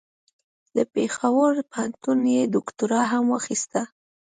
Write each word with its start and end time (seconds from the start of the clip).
له 0.75 0.83
پېښور 0.93 1.53
پوهنتون 1.71 2.19
یې 2.35 2.41
دوکتورا 2.55 3.01
هم 3.11 3.23
واخیسته. 3.31 3.81